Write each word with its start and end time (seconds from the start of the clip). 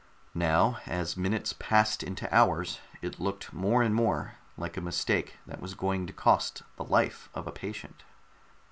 Now, 0.33 0.79
as 0.87 1.15
minutes 1.15 1.53
passed 1.53 2.01
into 2.01 2.27
hours 2.35 2.79
it 3.03 3.19
looked 3.19 3.53
more 3.53 3.83
and 3.83 3.93
more 3.93 4.33
like 4.57 4.75
a 4.75 4.81
mistake 4.81 5.37
that 5.45 5.61
was 5.61 5.75
going 5.75 6.07
to 6.07 6.11
cost 6.11 6.63
the 6.75 6.83
life 6.85 7.29
of 7.35 7.45
a 7.45 7.51
patient. 7.51 8.03